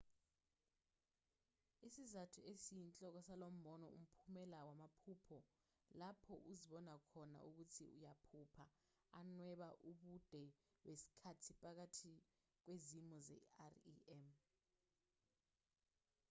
[1.87, 5.37] isizathu esiyinhloko salombono umphumela wamaphupho
[5.99, 8.65] lapho uzibona khona ukuthi uyaphupha
[9.19, 10.43] anweba ubude
[10.85, 12.13] besikhathi phakathi
[12.63, 14.23] kwezimo ze-rem